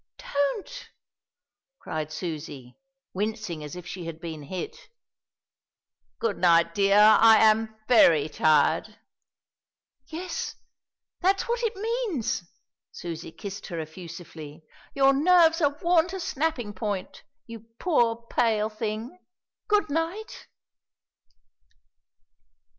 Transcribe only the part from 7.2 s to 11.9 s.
am very tired." "Yes, that's what it